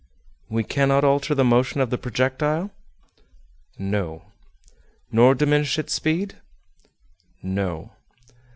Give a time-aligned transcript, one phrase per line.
[0.49, 2.71] "We cannot alter the motion of the projectile?"
[3.77, 4.23] "No."
[5.11, 6.37] "Nor diminish its speed?"
[7.43, 7.91] "No."